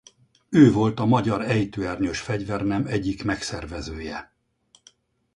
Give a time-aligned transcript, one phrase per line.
[0.49, 4.33] Ő volt a magyar ejtőernyős fegyvernem egyik megszervezője.